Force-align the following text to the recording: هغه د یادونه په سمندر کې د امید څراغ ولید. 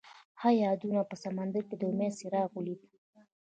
هغه 0.41 0.53
د 0.57 0.61
یادونه 0.65 1.01
په 1.09 1.15
سمندر 1.23 1.61
کې 1.69 1.75
د 1.77 1.83
امید 1.91 2.13
څراغ 2.19 2.49
ولید. 2.53 2.81